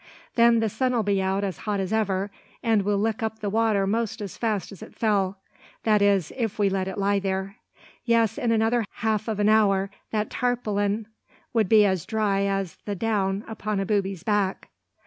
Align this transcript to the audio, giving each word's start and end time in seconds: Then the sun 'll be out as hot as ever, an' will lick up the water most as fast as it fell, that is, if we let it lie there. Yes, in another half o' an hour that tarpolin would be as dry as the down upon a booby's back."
Then 0.33 0.61
the 0.61 0.67
sun 0.67 0.95
'll 0.95 1.03
be 1.03 1.21
out 1.21 1.43
as 1.43 1.59
hot 1.59 1.79
as 1.79 1.93
ever, 1.93 2.31
an' 2.63 2.83
will 2.83 2.97
lick 2.97 3.21
up 3.21 3.37
the 3.37 3.51
water 3.51 3.85
most 3.85 4.19
as 4.19 4.35
fast 4.35 4.71
as 4.71 4.81
it 4.81 4.95
fell, 4.95 5.37
that 5.83 6.01
is, 6.01 6.33
if 6.35 6.57
we 6.57 6.71
let 6.71 6.87
it 6.87 6.97
lie 6.97 7.19
there. 7.19 7.57
Yes, 8.03 8.39
in 8.39 8.51
another 8.51 8.83
half 9.05 9.29
o' 9.29 9.33
an 9.37 9.47
hour 9.47 9.91
that 10.09 10.31
tarpolin 10.31 11.05
would 11.53 11.69
be 11.69 11.85
as 11.85 12.07
dry 12.07 12.45
as 12.47 12.77
the 12.85 12.95
down 12.95 13.43
upon 13.47 13.79
a 13.79 13.85
booby's 13.85 14.23
back." 14.23 14.69